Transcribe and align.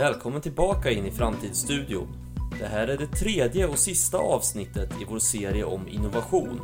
Välkommen 0.00 0.40
tillbaka 0.40 0.90
in 0.90 1.06
i 1.06 1.10
Framtidsstudion. 1.10 2.08
Det 2.58 2.66
här 2.66 2.88
är 2.88 2.98
det 2.98 3.06
tredje 3.06 3.66
och 3.66 3.78
sista 3.78 4.18
avsnittet 4.18 4.90
i 5.02 5.04
vår 5.04 5.18
serie 5.18 5.64
om 5.64 5.88
innovation. 5.88 6.60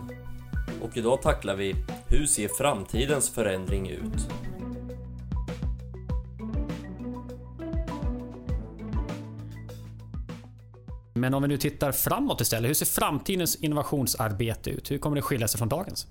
Och 0.82 0.96
idag 0.96 1.22
tacklar 1.22 1.56
vi 1.56 1.74
Hur 2.08 2.26
ser 2.26 2.48
framtidens 2.48 3.30
förändring 3.30 3.88
ut? 3.88 4.28
Men 11.14 11.34
om 11.34 11.42
vi 11.42 11.48
nu 11.48 11.56
tittar 11.56 11.92
framåt 11.92 12.40
istället, 12.40 12.68
hur 12.68 12.74
ser 12.74 12.86
framtidens 12.86 13.56
innovationsarbete 13.56 14.70
ut? 14.70 14.90
Hur 14.90 14.98
kommer 14.98 15.16
det 15.16 15.22
skilja 15.22 15.48
sig 15.48 15.58
från 15.58 15.68
dagens? 15.68 16.06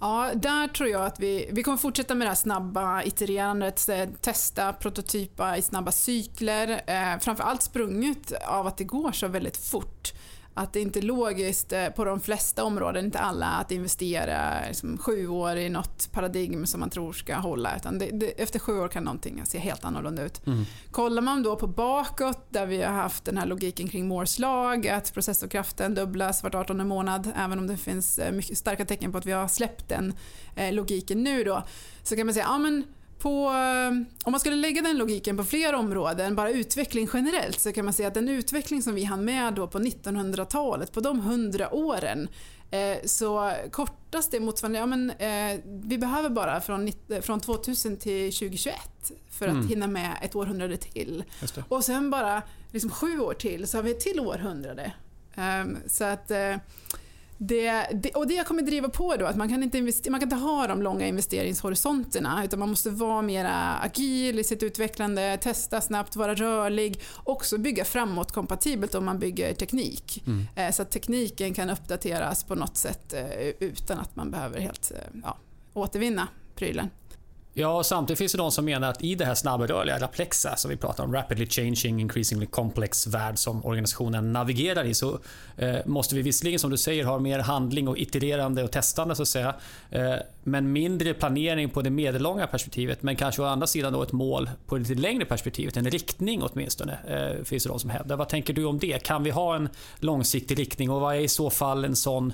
Ja, 0.00 0.30
där 0.34 0.68
tror 0.68 0.88
jag 0.88 1.04
att 1.04 1.20
vi, 1.20 1.48
vi 1.52 1.62
kommer 1.62 1.78
fortsätta 1.78 2.14
med 2.14 2.26
det 2.26 2.30
här 2.30 2.34
snabba 2.34 3.02
itererandet, 3.02 3.88
eh, 3.88 4.08
testa, 4.20 4.72
prototypa 4.72 5.56
i 5.56 5.62
snabba 5.62 5.92
cykler. 5.92 6.82
Eh, 6.86 7.18
framförallt 7.20 7.62
sprunget 7.62 8.32
av 8.46 8.66
att 8.66 8.76
det 8.76 8.84
går 8.84 9.12
så 9.12 9.28
väldigt 9.28 9.56
fort 9.56 10.12
att 10.58 10.72
det 10.72 10.80
inte 10.80 10.98
är 10.98 11.02
logiskt 11.02 11.72
eh, 11.72 11.88
på 11.88 12.04
de 12.04 12.20
flesta 12.20 12.64
områden, 12.64 13.04
inte 13.04 13.18
alla, 13.18 13.46
att 13.46 13.72
investera 13.72 14.66
liksom, 14.68 14.98
sju 14.98 15.28
år 15.28 15.56
i 15.56 15.68
något 15.68 16.12
paradigm 16.12 16.66
som 16.66 16.80
man 16.80 16.90
tror 16.90 17.12
ska 17.12 17.36
hålla. 17.36 17.76
Utan 17.76 17.98
det, 17.98 18.10
det, 18.10 18.42
efter 18.42 18.58
sju 18.58 18.80
år 18.80 18.88
kan 18.88 19.04
någonting 19.04 19.42
se 19.44 19.58
helt 19.58 19.84
annorlunda 19.84 20.22
ut. 20.22 20.46
Mm. 20.46 20.64
Kollar 20.90 21.22
man 21.22 21.42
då 21.42 21.56
på 21.56 21.66
bakåt 21.66 22.46
där 22.48 22.66
vi 22.66 22.82
har 22.82 22.92
haft 22.92 23.24
den 23.24 23.36
här 23.36 23.46
logiken 23.46 23.88
kring 23.88 24.08
Moores 24.08 24.38
lag, 24.38 24.88
att 24.88 25.14
processorkraften 25.14 25.94
dubblas 25.94 26.42
vart 26.42 26.54
18 26.54 26.88
månad, 26.88 27.32
även 27.36 27.58
om 27.58 27.66
det 27.66 27.76
finns 27.76 28.18
eh, 28.18 28.32
mycket 28.32 28.58
starka 28.58 28.84
tecken 28.84 29.12
på 29.12 29.18
att 29.18 29.26
vi 29.26 29.32
har 29.32 29.48
släppt 29.48 29.88
den 29.88 30.14
eh, 30.56 30.72
logiken 30.72 31.22
nu 31.22 31.44
då, 31.44 31.62
så 32.02 32.16
kan 32.16 32.26
man 32.26 32.34
säga, 32.34 32.46
ja 32.48 32.58
men 32.58 32.84
på, 33.26 33.48
om 34.24 34.32
man 34.32 34.40
skulle 34.40 34.56
lägga 34.56 34.82
den 34.82 34.98
logiken 34.98 35.36
på 35.36 35.44
fler 35.44 35.72
områden, 35.72 36.34
bara 36.34 36.50
utveckling 36.50 37.08
generellt, 37.12 37.60
så 37.60 37.72
kan 37.72 37.84
man 37.84 37.94
säga 37.94 38.08
att 38.08 38.14
den 38.14 38.28
utveckling 38.28 38.82
som 38.82 38.94
vi 38.94 39.04
hann 39.04 39.24
med 39.24 39.54
då 39.54 39.66
på 39.66 39.78
1900-talet, 39.78 40.92
på 40.92 41.00
de 41.00 41.20
100 41.20 41.74
åren, 41.74 42.28
eh, 42.70 42.96
så 43.04 43.52
kortas 43.70 44.30
det 44.30 44.40
motsvarande, 44.40 44.78
ja 44.78 44.86
men 44.86 45.10
eh, 45.10 45.60
vi 45.64 45.98
behöver 45.98 46.30
bara 46.30 46.60
från, 46.60 46.92
från 47.22 47.40
2000 47.40 47.96
till 47.96 48.32
2021 48.32 48.76
för 49.30 49.46
att 49.46 49.54
mm. 49.54 49.68
hinna 49.68 49.86
med 49.86 50.18
ett 50.22 50.36
århundrade 50.36 50.76
till. 50.76 51.24
Och 51.68 51.84
sen 51.84 52.10
bara 52.10 52.42
liksom 52.72 52.90
sju 52.90 53.20
år 53.20 53.34
till 53.34 53.66
så 53.66 53.78
har 53.78 53.82
vi 53.82 53.90
ett 53.90 54.00
till 54.00 54.20
århundrade. 54.20 54.92
Um, 55.36 55.78
så 55.86 56.04
att 56.04 56.30
eh, 56.30 56.56
det, 57.38 57.86
det, 57.94 58.10
och 58.10 58.26
det 58.26 58.46
kommer 58.46 58.62
driva 58.62 58.88
på 58.88 59.16
då 59.16 59.26
att 59.26 59.36
man 59.36 59.48
kan, 59.48 59.62
inte 59.62 59.80
man 60.10 60.20
kan 60.20 60.22
inte 60.22 60.36
ha 60.36 60.66
de 60.66 60.82
långa 60.82 61.06
investeringshorisonterna 61.06 62.44
utan 62.44 62.58
man 62.58 62.68
måste 62.68 62.90
vara 62.90 63.22
mer 63.22 63.46
agil 63.82 64.38
i 64.38 64.44
sitt 64.44 64.62
utvecklande, 64.62 65.38
testa 65.40 65.80
snabbt, 65.80 66.16
vara 66.16 66.34
rörlig, 66.34 67.00
också 67.24 67.58
bygga 67.58 67.84
framåt 67.84 68.32
kompatibelt 68.32 68.94
om 68.94 69.04
man 69.04 69.18
bygger 69.18 69.54
teknik. 69.54 70.24
Mm. 70.26 70.46
Eh, 70.56 70.72
så 70.72 70.82
att 70.82 70.90
tekniken 70.90 71.54
kan 71.54 71.70
uppdateras 71.70 72.44
på 72.44 72.54
något 72.54 72.76
sätt 72.76 73.12
eh, 73.12 73.48
utan 73.60 73.98
att 73.98 74.16
man 74.16 74.30
behöver 74.30 74.60
helt 74.60 74.90
eh, 74.90 75.20
ja, 75.22 75.36
återvinna 75.72 76.28
prylen. 76.54 76.90
Ja, 77.58 77.82
samtidigt 77.82 78.18
finns 78.18 78.32
det 78.32 78.38
de 78.38 78.52
som 78.52 78.64
menar 78.64 78.90
att 78.90 79.04
i 79.04 79.14
det 79.14 79.24
här 79.24 79.34
snabbrörliga, 79.34 79.98
Raplexa, 79.98 80.56
som 80.56 80.70
vi 80.70 80.76
pratar 80.76 81.04
om, 81.04 81.12
rapidly 81.12 81.46
changing, 81.46 82.00
increasingly 82.00 82.46
complex 82.46 83.06
värld 83.06 83.38
som 83.38 83.64
organisationen 83.64 84.32
navigerar 84.32 84.84
i, 84.84 84.94
så 84.94 85.18
eh, 85.56 85.76
måste 85.86 86.14
vi 86.14 86.22
visserligen, 86.22 86.58
som 86.58 86.70
du 86.70 86.76
säger, 86.76 87.04
ha 87.04 87.18
mer 87.18 87.38
handling 87.38 87.88
och 87.88 87.98
itererande 87.98 88.64
och 88.64 88.70
testande, 88.70 89.14
så 89.14 89.22
att 89.22 89.28
säga. 89.28 89.54
Eh, 89.90 90.14
men 90.42 90.72
mindre 90.72 91.14
planering 91.14 91.70
på 91.70 91.82
det 91.82 91.90
medellånga 91.90 92.46
perspektivet, 92.46 93.02
men 93.02 93.16
kanske 93.16 93.42
å 93.42 93.44
andra 93.44 93.66
sidan 93.66 93.92
då 93.92 94.02
ett 94.02 94.12
mål 94.12 94.50
på 94.66 94.76
det 94.76 94.88
lite 94.88 95.00
längre 95.00 95.24
perspektivet, 95.24 95.76
en 95.76 95.90
riktning 95.90 96.42
åtminstone, 96.42 96.98
eh, 97.08 97.44
finns 97.44 97.62
det 97.62 97.68
de 97.68 97.80
som 97.80 97.90
hävdar. 97.90 98.16
Vad 98.16 98.28
tänker 98.28 98.54
du 98.54 98.64
om 98.64 98.78
det? 98.78 99.02
Kan 99.02 99.22
vi 99.22 99.30
ha 99.30 99.56
en 99.56 99.68
långsiktig 99.98 100.58
riktning 100.58 100.90
och 100.90 101.00
vad 101.00 101.14
är 101.14 101.20
i 101.20 101.28
så 101.28 101.50
fall 101.50 101.84
en 101.84 101.96
sån 101.96 102.32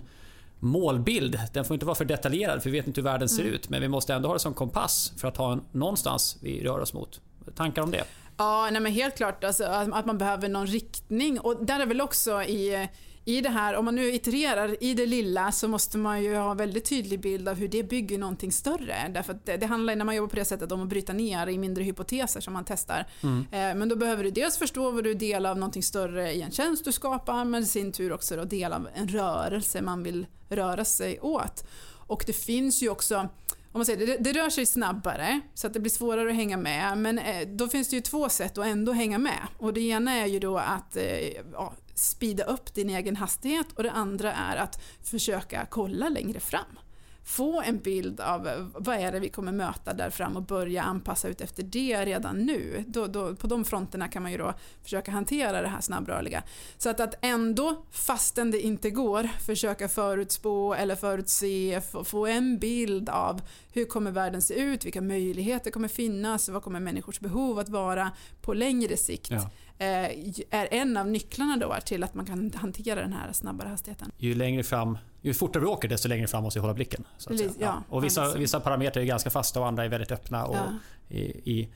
målbild. 0.62 1.40
Den 1.52 1.64
får 1.64 1.74
inte 1.74 1.86
vara 1.86 1.94
för 1.94 2.04
detaljerad 2.04 2.62
för 2.62 2.70
vi 2.70 2.78
vet 2.78 2.86
inte 2.86 3.00
hur 3.00 3.04
världen 3.04 3.28
ser 3.28 3.42
mm. 3.42 3.54
ut. 3.54 3.68
Men 3.68 3.80
vi 3.80 3.88
måste 3.88 4.14
ändå 4.14 4.28
ha 4.28 4.34
det 4.34 4.40
som 4.40 4.54
kompass 4.54 5.12
för 5.16 5.28
att 5.28 5.36
ha 5.36 5.52
en 5.52 5.62
någonstans 5.72 6.36
vi 6.40 6.64
rör 6.64 6.80
oss 6.80 6.92
mot. 6.92 7.20
Tankar 7.54 7.82
om 7.82 7.90
det? 7.90 8.04
Ja, 8.36 8.68
nej 8.72 8.80
men 8.80 8.92
helt 8.92 9.16
klart 9.16 9.44
alltså, 9.44 9.64
att 9.64 10.06
man 10.06 10.18
behöver 10.18 10.48
någon 10.48 10.66
riktning. 10.66 11.40
Och 11.40 11.66
där 11.66 11.80
är 11.80 11.86
väl 11.86 12.00
också 12.00 12.42
i 12.42 12.88
i 13.24 13.40
det 13.40 13.48
här, 13.48 13.74
om 13.74 13.84
man 13.84 13.94
nu 13.94 14.12
itererar 14.12 14.82
i 14.82 14.94
det 14.94 15.06
lilla 15.06 15.52
så 15.52 15.68
måste 15.68 15.98
man 15.98 16.22
ju 16.22 16.36
ha 16.36 16.50
en 16.50 16.56
väldigt 16.56 16.84
tydlig 16.84 17.20
bild 17.20 17.48
av 17.48 17.56
hur 17.56 17.68
det 17.68 17.82
bygger 17.82 18.18
någonting 18.18 18.52
större. 18.52 19.10
Därför 19.14 19.38
det, 19.44 19.56
det 19.56 19.66
handlar 19.66 19.96
när 19.96 20.04
man 20.04 20.16
jobbar 20.16 20.28
på 20.28 20.36
det 20.36 20.44
sättet 20.44 20.72
om 20.72 20.82
att 20.82 20.88
bryta 20.88 21.12
ner 21.12 21.46
i 21.46 21.58
mindre 21.58 21.84
hypoteser 21.84 22.40
som 22.40 22.52
man 22.52 22.64
testar. 22.64 23.06
Mm. 23.22 23.46
Eh, 23.52 23.78
men 23.78 23.88
då 23.88 23.96
behöver 23.96 24.24
du 24.24 24.30
dels 24.30 24.58
förstå 24.58 24.90
vad 24.90 25.04
du 25.04 25.10
är 25.10 25.14
del 25.14 25.46
av 25.46 25.58
någonting 25.58 25.82
större 25.82 26.32
i 26.32 26.42
en 26.42 26.50
tjänst 26.50 26.84
du 26.84 26.92
skapar 26.92 27.44
men 27.44 27.62
i 27.62 27.66
sin 27.66 27.92
tur 27.92 28.12
också 28.12 28.36
då 28.36 28.44
del 28.44 28.72
av 28.72 28.88
en 28.94 29.08
rörelse 29.08 29.82
man 29.82 30.02
vill 30.02 30.26
röra 30.48 30.84
sig 30.84 31.20
åt. 31.20 31.64
Och 32.06 32.24
det 32.26 32.32
finns 32.32 32.82
ju 32.82 32.88
också 32.88 33.28
om 33.72 33.78
man 33.78 33.86
säger, 33.86 34.06
det, 34.06 34.16
det 34.16 34.32
rör 34.32 34.50
sig 34.50 34.66
snabbare 34.66 35.40
så 35.54 35.66
att 35.66 35.72
det 35.72 35.80
blir 35.80 35.90
svårare 35.90 36.30
att 36.30 36.36
hänga 36.36 36.56
med. 36.56 36.98
Men 36.98 37.18
eh, 37.18 37.48
då 37.48 37.68
finns 37.68 37.88
det 37.88 37.96
ju 37.96 38.02
två 38.02 38.28
sätt 38.28 38.58
att 38.58 38.66
ändå 38.66 38.92
hänga 38.92 39.18
med. 39.18 39.40
Och 39.58 39.72
det 39.72 39.80
ena 39.80 40.12
är 40.12 40.26
ju 40.26 40.38
då 40.38 40.58
att 40.58 40.96
eh, 40.96 41.28
ja, 41.52 41.72
speeda 41.94 42.44
upp 42.44 42.74
din 42.74 42.90
egen 42.90 43.16
hastighet 43.16 43.66
och 43.74 43.82
det 43.82 43.90
andra 43.90 44.32
är 44.32 44.56
att 44.56 44.82
försöka 45.02 45.66
kolla 45.70 46.08
längre 46.08 46.40
fram 46.40 46.78
få 47.24 47.62
en 47.62 47.78
bild 47.78 48.20
av 48.20 48.48
eh, 48.48 48.66
vad 48.74 48.96
är 48.96 49.12
det 49.12 49.20
vi 49.20 49.28
kommer 49.28 49.52
möta 49.52 49.94
där 49.94 50.10
fram 50.10 50.36
och 50.36 50.42
börja 50.42 50.82
anpassa 50.82 51.28
ut 51.28 51.40
efter 51.40 51.62
det 51.62 52.04
redan 52.04 52.38
nu. 52.38 52.84
Då, 52.86 53.06
då, 53.06 53.34
på 53.34 53.46
de 53.46 53.64
fronterna 53.64 54.08
kan 54.08 54.22
man 54.22 54.32
ju 54.32 54.38
då 54.38 54.54
försöka 54.82 55.10
hantera 55.10 55.62
det 55.62 55.68
här 55.68 55.80
snabbrörliga. 55.80 56.42
Så 56.78 56.90
att, 56.90 57.00
att 57.00 57.14
ändå, 57.20 57.84
fastän 57.90 58.50
det 58.50 58.60
inte 58.60 58.90
går, 58.90 59.28
försöka 59.46 59.88
förutspå 59.88 60.74
eller 60.74 60.96
förutse, 60.96 61.80
få 62.04 62.26
en 62.26 62.58
bild 62.58 63.08
av 63.08 63.40
hur 63.72 63.84
kommer 63.84 64.10
världen 64.10 64.42
se 64.42 64.54
ut, 64.54 64.84
vilka 64.84 65.00
möjligheter 65.00 65.70
kommer 65.70 65.88
finnas, 65.88 66.48
vad 66.48 66.62
kommer 66.62 66.80
människors 66.80 67.20
behov 67.20 67.58
att 67.58 67.68
vara 67.68 68.10
på 68.42 68.54
längre 68.54 68.96
sikt. 68.96 69.30
Ja. 69.30 69.50
Eh, 69.78 70.10
är 70.50 70.68
en 70.70 70.96
av 70.96 71.08
nycklarna 71.08 71.56
då 71.56 71.76
till 71.84 72.04
att 72.04 72.14
man 72.14 72.26
kan 72.26 72.52
hantera 72.54 73.00
den 73.00 73.12
här 73.12 73.32
snabbare 73.32 73.68
hastigheten. 73.68 74.12
Ju 74.18 74.34
längre 74.34 74.62
fram 74.62 74.98
ju 75.22 75.34
fortare 75.34 75.60
vi 75.60 75.66
åker 75.66 75.88
desto 75.88 76.08
längre 76.08 76.26
fram 76.26 76.42
måste 76.42 76.58
vi 76.58 76.60
hålla 76.60 76.74
blicken. 76.74 77.04
Så 77.18 77.32
att 77.32 77.38
säga. 77.38 77.50
Ja, 77.58 77.82
och 77.88 78.04
vissa, 78.04 78.34
vissa 78.34 78.60
parametrar 78.60 79.02
är 79.02 79.06
ganska 79.06 79.30
fasta 79.30 79.60
och 79.60 79.66
andra 79.66 79.84
är 79.84 79.88
väldigt 79.88 80.12
öppna. 80.12 80.44
Och 80.44 80.56
ja. 80.56 81.16
i, 81.44 81.68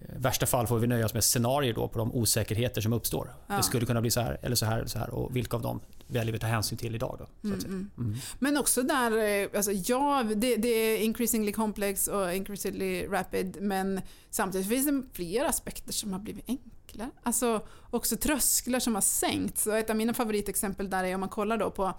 i, 0.00 0.04
värsta 0.16 0.46
fall 0.46 0.66
får 0.66 0.78
vi 0.78 0.86
nöja 0.86 1.06
oss 1.06 1.14
med 1.14 1.24
scenarier 1.24 1.74
då 1.74 1.88
på 1.88 1.98
de 1.98 2.14
osäkerheter 2.14 2.80
som 2.80 2.92
uppstår. 2.92 3.34
Ja. 3.46 3.56
Det 3.56 3.62
skulle 3.62 3.86
kunna 3.86 4.00
bli 4.00 4.10
så 4.10 4.20
här 4.20 4.38
eller 4.42 4.56
så 4.56 4.66
här 4.66 4.78
eller 4.78 4.88
så 4.88 4.98
här 4.98 5.10
och 5.10 5.36
vilka 5.36 5.56
av 5.56 5.62
dem 5.62 5.80
väljer 6.06 6.32
vi 6.32 6.38
ta 6.38 6.46
hänsyn 6.46 6.78
till 6.78 6.94
idag. 6.94 7.16
Då, 7.18 7.48
mm, 7.48 7.60
mm. 7.64 7.90
Mm. 7.98 8.14
Men 8.38 8.56
också 8.56 8.82
där, 8.82 9.42
eh, 9.42 9.48
alltså, 9.56 9.72
ja 9.72 10.24
det, 10.36 10.56
det, 10.56 10.68
är 10.68 10.98
increasingly 10.98 11.52
complex 11.52 12.08
och 12.08 12.34
increasingly 12.34 13.06
rapid 13.06 13.56
men 13.60 14.00
samtidigt 14.30 14.68
finns 14.68 14.86
det 14.86 15.02
fler 15.12 15.44
aspekter 15.44 15.92
som 15.92 16.12
har 16.12 16.20
blivit 16.20 16.44
enklare. 16.48 17.10
Alltså 17.22 17.60
också 17.90 18.16
trösklar 18.16 18.80
som 18.80 18.94
har 18.94 19.02
sänkts. 19.02 19.66
Och 19.66 19.76
ett 19.76 19.90
av 19.90 19.96
mina 19.96 20.14
favoritexempel 20.14 20.90
där 20.90 21.04
är 21.04 21.14
om 21.14 21.20
man 21.20 21.28
kollar 21.28 21.56
då 21.56 21.70
på 21.70 21.94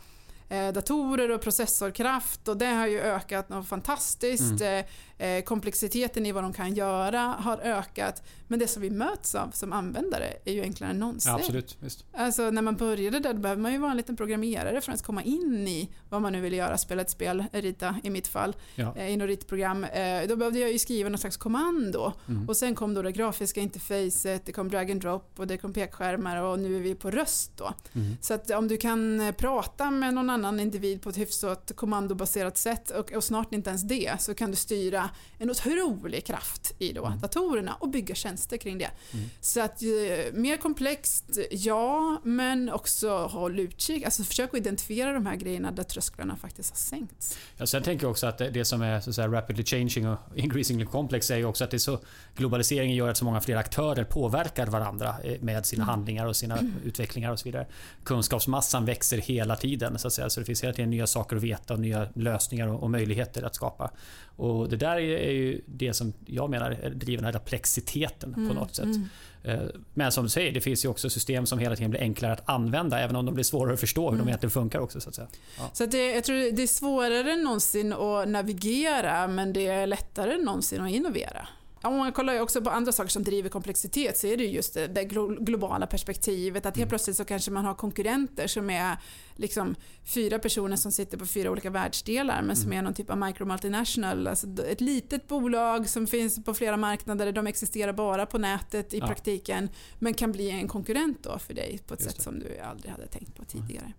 datorer 0.73 1.31
och 1.31 1.41
processorkraft 1.41 2.47
och 2.47 2.57
det 2.57 2.65
har 2.65 2.87
ju 2.87 2.99
ökat 2.99 3.49
något 3.49 3.67
fantastiskt. 3.67 4.61
Mm. 4.61 4.85
Eh, 5.17 5.27
eh, 5.27 5.43
komplexiteten 5.43 6.25
i 6.25 6.31
vad 6.31 6.43
de 6.43 6.53
kan 6.53 6.73
göra 6.73 7.19
har 7.19 7.57
ökat. 7.57 8.23
Men 8.47 8.59
det 8.59 8.67
som 8.67 8.81
vi 8.81 8.89
möts 8.89 9.35
av 9.35 9.51
som 9.53 9.73
användare 9.73 10.33
är 10.45 10.53
ju 10.53 10.61
enklare 10.61 10.91
än 10.91 10.99
någonsin. 10.99 11.31
Ja, 11.31 11.35
absolut, 11.39 11.77
visst. 11.79 12.05
Alltså, 12.13 12.51
när 12.51 12.61
man 12.61 12.75
började 12.75 13.19
där 13.19 13.33
då 13.33 13.39
behöver 13.39 13.61
man 13.61 13.71
ju 13.71 13.77
vara 13.77 13.91
en 13.91 13.97
liten 13.97 14.15
programmerare 14.15 14.81
för 14.81 14.91
att 14.91 15.03
komma 15.03 15.23
in 15.23 15.67
i 15.67 15.89
vad 16.09 16.21
man 16.21 16.33
nu 16.33 16.41
vill 16.41 16.53
göra. 16.53 16.77
Spela 16.77 17.01
ett 17.01 17.09
spel, 17.09 17.45
rita 17.51 17.95
i 18.03 18.09
mitt 18.09 18.27
fall, 18.27 18.55
ja. 18.75 18.97
i 18.97 19.17
något 19.17 19.27
ritprogram. 19.27 19.85
Då 20.27 20.35
behövde 20.35 20.59
jag 20.59 20.71
ju 20.71 20.79
skriva 20.79 21.09
något 21.09 21.19
slags 21.19 21.37
kommando. 21.37 22.13
Mm. 22.27 22.49
Och 22.49 22.57
sen 22.57 22.75
kom 22.75 22.93
då 22.93 23.01
det 23.01 23.11
grafiska 23.11 23.61
interfacet, 23.61 24.45
det 24.45 24.51
kom 24.51 24.69
drag 24.69 24.91
and 24.91 25.01
drop 25.01 25.33
och 25.35 25.47
det 25.47 25.57
kom 25.57 25.73
pekskärmar 25.73 26.41
och 26.41 26.59
nu 26.59 26.75
är 26.75 26.79
vi 26.79 26.95
på 26.95 27.11
röst 27.11 27.51
då. 27.57 27.73
Mm. 27.93 28.17
Så 28.21 28.33
att 28.33 28.51
om 28.51 28.67
du 28.67 28.77
kan 28.77 29.33
prata 29.37 29.91
med 29.91 30.13
någon 30.13 30.29
annan 30.29 30.40
annan 30.45 30.59
individ 30.59 31.01
på 31.01 31.09
ett 31.09 31.17
hyfsat 31.17 31.71
kommandobaserat 31.75 32.57
sätt 32.57 32.89
och, 32.89 33.11
och, 33.11 33.23
snart 33.23 33.53
inte 33.53 33.69
ens 33.69 33.81
det 33.81 34.21
så 34.21 34.33
kan 34.33 34.51
du 34.51 34.55
styra 34.55 35.09
en 35.37 35.49
otrolig 35.49 36.25
kraft 36.25 36.73
i 36.79 36.93
då 36.93 37.05
mm. 37.05 37.19
datorerna 37.19 37.73
och 37.79 37.89
bygga 37.89 38.15
tjänster 38.15 38.57
kring 38.57 38.77
det. 38.77 38.91
Mm. 39.13 39.29
Så 39.41 39.61
att 39.61 39.81
eh, 39.81 40.33
mer 40.33 40.57
komplext, 40.57 41.39
ja, 41.51 42.21
men 42.23 42.69
också 42.69 43.17
håll 43.17 43.59
utkik. 43.59 44.03
Alltså 44.03 44.23
försök 44.23 44.49
att 44.49 44.59
identifiera 44.59 45.13
de 45.13 45.25
här 45.25 45.35
grejerna 45.35 45.71
där 45.71 45.83
trösklarna 45.83 46.35
faktiskt 46.35 46.69
har 46.69 46.77
sänkts. 46.77 47.37
Ja, 47.57 47.65
sen 47.65 47.83
tänker 47.83 48.05
jag 48.05 48.11
också 48.11 48.27
att 48.27 48.37
det 48.37 48.65
som 48.65 48.81
är 48.81 49.01
så 49.01 49.21
rapidly 49.21 49.63
changing 49.63 50.07
och 50.07 50.17
increasingly 50.35 50.85
complex 50.85 51.31
är 51.31 51.37
ju 51.37 51.45
också 51.45 51.63
att 51.63 51.71
det 51.71 51.79
så 51.79 51.99
globaliseringen 52.35 52.95
gör 52.95 53.09
att 53.09 53.17
så 53.17 53.25
många 53.25 53.41
fler 53.41 53.55
aktörer 53.55 54.03
påverkar 54.03 54.67
varandra 54.67 55.15
eh, 55.23 55.41
med 55.41 55.65
sina 55.65 55.83
mm. 55.83 55.89
handlingar 55.89 56.25
och 56.25 56.35
sina 56.35 56.57
mm. 56.57 56.73
utvecklingar 56.85 57.31
och 57.31 57.39
så 57.39 57.43
vidare. 57.43 57.67
Kunskapsmassan 58.03 58.85
växer 58.85 59.17
hela 59.17 59.55
tiden 59.55 59.99
så 59.99 60.07
att 60.07 60.13
säga. 60.13 60.20
Så 60.29 60.39
det 60.39 60.45
finns 60.45 60.63
hela 60.63 60.73
tiden 60.73 60.89
nya 60.89 61.07
saker 61.07 61.35
att 61.35 61.43
veta 61.43 61.73
och 61.73 61.79
nya 61.79 62.07
lösningar 62.15 62.67
och, 62.67 62.89
möjligheter 62.89 63.43
att 63.43 63.55
skapa. 63.55 63.91
Och 64.35 64.69
det 64.69 64.77
där 64.77 64.95
är 64.97 65.31
ju 65.31 65.61
det 65.65 65.93
som 65.93 66.13
jag 66.25 66.49
menar 66.49 66.89
driver 66.89 67.23
den 67.23 67.33
här 67.33 67.39
plexiteten 67.39 68.33
mm, 68.33 68.49
på 68.49 68.55
något 68.55 68.75
sätt. 68.75 68.85
Mm. 68.85 69.07
Eh, 69.43 69.59
men 69.93 70.11
som 70.11 70.23
du 70.23 70.29
säger, 70.29 70.51
det 70.51 70.61
finns 70.61 70.85
ju 70.85 70.89
också 70.89 71.09
system 71.09 71.45
som 71.45 71.59
hela 71.59 71.75
tiden 71.75 71.91
blir 71.91 72.01
enklare 72.01 72.33
att 72.33 72.49
använda 72.49 72.99
även 72.99 73.15
om 73.15 73.25
de 73.25 73.35
blir 73.35 73.43
svårare 73.43 73.73
att 73.73 73.79
förstå 73.79 74.01
hur 74.01 74.09
mm. 74.09 74.19
de 74.19 74.29
egentligen 74.29 74.51
funkar 74.51 74.79
också. 74.79 75.01
Så 75.01 75.09
att 75.09 75.15
säga. 75.15 75.27
Ja. 75.57 75.69
Så 75.73 75.85
det, 75.85 76.11
jag 76.11 76.23
tror 76.23 76.51
det 76.51 76.63
är 76.63 76.67
svårare 76.67 77.31
än 77.31 77.43
någonsin 77.43 77.93
att 77.93 78.27
navigera 78.27 79.27
men 79.27 79.53
det 79.53 79.67
är 79.67 79.87
lättare 79.87 80.33
än 80.33 80.41
någonsin 80.41 80.81
att 80.81 80.91
innovera. 80.91 81.47
Om 81.83 81.97
man 81.97 82.11
kollar 82.11 82.39
också 82.39 82.61
på 82.61 82.69
andra 82.69 82.91
saker 82.91 83.09
som 83.09 83.23
driver 83.23 83.49
komplexitet 83.49 84.17
så 84.17 84.27
är 84.27 84.37
det 84.37 84.45
just 84.45 84.73
det, 84.73 84.87
det 84.87 85.03
globala 85.39 85.87
perspektivet. 85.87 86.65
Att 86.65 86.77
helt 86.77 86.77
mm. 86.77 86.89
plötsligt 86.89 87.17
så 87.17 87.25
kanske 87.25 87.51
man 87.51 87.65
har 87.65 87.73
konkurrenter 87.73 88.47
som 88.47 88.69
är 88.69 88.97
liksom 89.35 89.75
fyra 90.03 90.39
personer 90.39 90.75
som 90.75 90.91
sitter 90.91 91.17
på 91.17 91.25
fyra 91.25 91.51
olika 91.51 91.69
världsdelar 91.69 92.41
men 92.41 92.55
som 92.55 92.65
mm. 92.65 92.77
är 92.77 92.81
någon 92.81 92.93
typ 92.93 93.09
av 93.09 93.17
micro 93.17 93.45
multinational. 93.45 94.27
Alltså 94.27 94.47
ett 94.63 94.81
litet 94.81 95.27
bolag 95.27 95.89
som 95.89 96.07
finns 96.07 96.43
på 96.43 96.53
flera 96.53 96.77
marknader. 96.77 97.31
De 97.31 97.47
existerar 97.47 97.93
bara 97.93 98.25
på 98.25 98.37
nätet 98.37 98.93
i 98.93 98.97
ja. 98.99 99.07
praktiken 99.07 99.69
men 99.99 100.13
kan 100.13 100.31
bli 100.31 100.49
en 100.49 100.67
konkurrent 100.67 101.23
då 101.23 101.39
för 101.39 101.53
dig 101.53 101.79
på 101.87 101.93
ett 101.93 101.99
just 101.99 102.11
sätt 102.11 102.17
det. 102.17 102.23
som 102.23 102.39
du 102.39 102.59
aldrig 102.59 102.91
hade 102.91 103.07
tänkt 103.07 103.35
på 103.35 103.43
tidigare. 103.43 103.93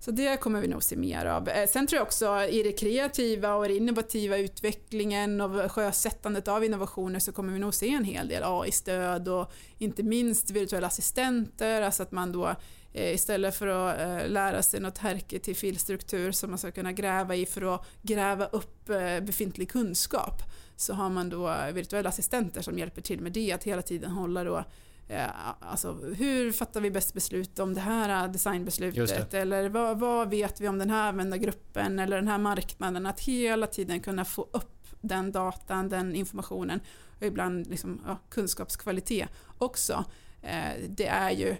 Så 0.00 0.10
det 0.10 0.40
kommer 0.40 0.60
vi 0.60 0.68
nog 0.68 0.82
se 0.82 0.96
mer 0.96 1.26
av. 1.26 1.48
Eh, 1.48 1.68
sen 1.68 1.86
tror 1.86 1.96
jag 1.96 2.06
också 2.06 2.44
i 2.44 2.62
det 2.62 2.72
kreativa 2.72 3.54
och 3.54 3.68
det 3.68 3.76
innovativa 3.76 4.36
utvecklingen 4.36 5.40
och 5.40 5.72
sjösättandet 5.72 6.48
av 6.48 6.64
innovationer 6.64 7.18
så 7.18 7.32
kommer 7.32 7.52
vi 7.52 7.58
nog 7.58 7.74
se 7.74 7.88
en 7.88 8.04
hel 8.04 8.28
del 8.28 8.42
AI-stöd 8.44 9.28
och 9.28 9.52
inte 9.78 10.02
minst 10.02 10.50
virtuella 10.50 10.86
assistenter, 10.86 11.82
alltså 11.82 12.02
att 12.02 12.12
man 12.12 12.32
då 12.32 12.54
eh, 12.92 13.14
istället 13.14 13.56
för 13.56 13.66
att 13.66 14.00
eh, 14.00 14.28
lära 14.28 14.62
sig 14.62 14.80
något 14.80 14.98
härke 14.98 15.38
till 15.38 15.56
filstruktur 15.56 16.32
som 16.32 16.50
man 16.50 16.58
ska 16.58 16.70
kunna 16.70 16.92
gräva 16.92 17.36
i 17.36 17.46
för 17.46 17.74
att 17.74 17.86
gräva 18.02 18.46
upp 18.46 18.72
befintlig 19.22 19.70
kunskap 19.70 20.42
så 20.76 20.94
har 20.94 21.10
man 21.10 21.30
då 21.30 21.56
virtuella 21.72 22.08
assistenter 22.08 22.62
som 22.62 22.78
hjälper 22.78 23.02
till 23.02 23.20
med 23.20 23.32
det, 23.32 23.52
att 23.52 23.64
hela 23.64 23.82
tiden 23.82 24.10
hålla 24.10 24.44
då 24.44 24.64
alltså, 25.60 25.92
hur 25.92 26.52
fattar 26.52 26.80
vi 26.80 26.90
bäst 26.90 27.14
beslut 27.14 27.58
om 27.58 27.74
det 27.74 27.80
här 27.80 28.28
designbeslutet? 28.28 29.30
Det. 29.30 29.38
Eller 29.38 29.68
vad, 29.68 29.98
vad, 29.98 30.30
vet 30.30 30.60
vi 30.60 30.68
om 30.68 30.78
den 30.78 30.90
här 30.90 31.08
användargruppen 31.08 31.98
eller 31.98 32.16
den 32.16 32.28
här 32.28 32.38
marknaden? 32.38 33.06
Att 33.06 33.20
hela 33.20 33.66
tiden 33.66 34.00
kunna 34.00 34.24
få 34.24 34.48
upp 34.52 34.86
den 35.00 35.32
datan, 35.32 35.88
den 35.88 36.14
informationen 36.14 36.80
och 37.20 37.26
ibland 37.26 37.66
liksom, 37.66 38.00
ja, 38.06 38.18
kunskapskvalitet 38.30 39.28
också. 39.58 40.04
Eh, 40.42 40.82
det 40.88 41.06
är 41.06 41.30
ju 41.30 41.56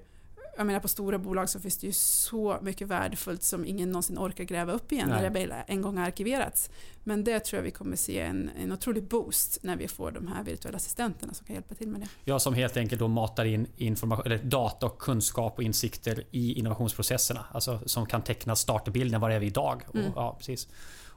jag 0.57 0.67
menar 0.67 0.81
på 0.81 0.89
stora 0.89 1.19
bolag 1.19 1.49
så 1.49 1.61
finns 1.61 1.79
det 1.79 1.87
ju 1.87 1.93
så 1.93 2.59
mycket 2.63 2.89
värdefullt 2.89 3.43
som 3.43 3.65
ingen 3.65 3.91
någonsin 3.91 4.19
orkar 4.19 4.45
gräva 4.45 4.73
upp 4.73 4.93
igen 4.93 5.09
Nej. 5.09 5.31
när 5.31 5.31
det 5.31 5.65
en 5.67 5.83
gång 5.83 5.97
har 5.97 6.07
arkiverats. 6.07 6.71
Men 7.05 7.25
det 7.25 7.41
tror 7.41 7.59
jag 7.59 7.65
vi 7.65 7.71
kommer 7.71 7.97
se 7.97 8.21
en, 8.21 8.51
en 8.63 8.73
otrolig 8.73 9.03
boost 9.03 9.59
när 9.63 9.77
vi 9.77 9.89
får 9.89 10.11
de 10.11 10.27
här 10.27 10.45
virtuella 10.45 10.77
assistenterna 10.77 11.35
som 11.35 11.47
kan 11.47 11.55
hjälpa 11.55 11.75
till 11.75 11.89
med 11.89 12.01
det. 12.01 12.09
Ja, 12.25 12.39
som 12.39 12.55
helt 12.55 12.77
enkelt 12.77 12.99
då 12.99 13.09
matar 13.09 13.45
in 13.45 13.67
information, 13.77 14.27
eller 14.27 14.39
data, 14.39 14.87
och 14.87 14.99
kunskap 14.99 15.59
och 15.59 15.63
insikter 15.63 16.25
i 16.31 16.59
innovationsprocesserna. 16.59 17.45
Alltså 17.53 17.81
som 17.87 18.07
kan 18.07 18.23
teckna 18.23 18.57
startbilden, 18.57 19.21
var 19.21 19.31
är 19.31 19.39
vi 19.39 19.47
idag? 19.47 19.83
Mm. 19.95 20.07
Och, 20.07 20.13
ja, 20.17 20.35
precis. 20.39 20.69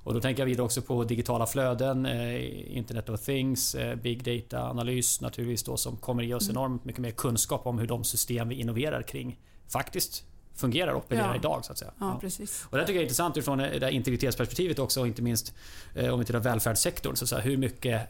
Och 0.10 0.16
då 0.16 0.22
tänker 0.22 0.42
jag 0.42 0.46
vidare 0.46 0.66
också 0.66 0.82
på 0.82 1.04
digitala 1.04 1.46
flöden, 1.46 2.06
eh, 2.06 2.78
Internet 2.78 3.10
of 3.10 3.22
Things, 3.22 3.76
eh, 3.76 3.96
Big 3.96 4.24
Data-analys 4.24 5.22
naturligtvis 5.22 5.64
då 5.64 5.78
som 5.78 5.98
kommer 5.98 6.24
ge 6.24 6.34
oss 6.34 6.50
mm. 6.50 6.58
enormt 6.58 6.86
mycket 6.86 7.02
mer 7.02 7.12
kunskap 7.12 7.68
om 7.68 7.80
hur 7.80 7.88
de 7.88 8.04
system 8.04 8.50
vi 8.50 8.56
innoverar 8.56 9.02
kring 9.02 9.40
faktiskt 9.68 10.24
fungerar 10.56 10.92
och 10.92 10.98
opererar 10.98 11.28
ja. 11.28 11.36
idag. 11.36 11.66
Så 11.66 11.72
att 11.72 11.78
säga. 11.78 11.92
Ja, 12.00 12.18
Precis. 12.22 12.66
Och 12.70 12.78
det 12.78 12.84
tycker 12.84 12.94
jag 12.94 13.02
är 13.02 13.04
intressant 13.04 13.38
utifrån 13.38 13.58
det 13.58 13.92
integritetsperspektivet 13.92 14.80
också 14.80 15.02
och 15.02 15.08
inte 15.08 15.22
minst 15.22 15.54
eh, 15.96 16.14
om 16.14 16.20
vi 16.20 16.26
tittar 16.26 16.40
välfärdssektorn. 16.40 17.16
Så, 17.16 17.28
så 17.28 17.36
här, 17.36 17.44
hur 17.44 17.58
mycket 17.58 18.02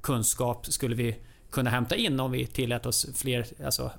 kunskap 0.00 0.66
skulle 0.66 0.94
vi 0.94 1.16
kunna 1.50 1.70
hämta 1.70 1.96
in 1.96 2.20
om 2.20 2.30
vi 2.30 2.46
tillät 2.46 2.86
oss 2.86 3.06
fler, 3.14 3.46
alltså, 3.64 3.90